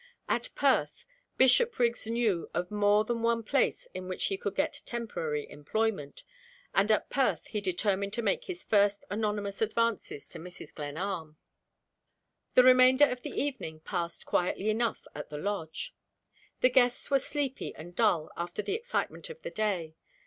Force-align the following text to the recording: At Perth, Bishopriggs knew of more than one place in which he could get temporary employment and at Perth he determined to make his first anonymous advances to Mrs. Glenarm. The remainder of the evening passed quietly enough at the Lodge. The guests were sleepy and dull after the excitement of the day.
At 0.27 0.49
Perth, 0.55 1.05
Bishopriggs 1.37 2.07
knew 2.07 2.49
of 2.55 2.71
more 2.71 3.05
than 3.05 3.21
one 3.21 3.43
place 3.43 3.87
in 3.93 4.07
which 4.07 4.25
he 4.29 4.35
could 4.35 4.55
get 4.55 4.81
temporary 4.83 5.47
employment 5.47 6.23
and 6.73 6.91
at 6.91 7.11
Perth 7.11 7.45
he 7.45 7.61
determined 7.61 8.11
to 8.13 8.23
make 8.23 8.45
his 8.45 8.63
first 8.63 9.05
anonymous 9.11 9.61
advances 9.61 10.27
to 10.29 10.39
Mrs. 10.39 10.73
Glenarm. 10.73 11.37
The 12.55 12.63
remainder 12.63 13.05
of 13.07 13.21
the 13.21 13.39
evening 13.39 13.81
passed 13.81 14.25
quietly 14.25 14.71
enough 14.71 15.05
at 15.13 15.29
the 15.29 15.37
Lodge. 15.37 15.93
The 16.61 16.69
guests 16.71 17.11
were 17.11 17.19
sleepy 17.19 17.75
and 17.75 17.95
dull 17.95 18.31
after 18.35 18.63
the 18.63 18.73
excitement 18.73 19.29
of 19.29 19.43
the 19.43 19.51
day. 19.51 19.93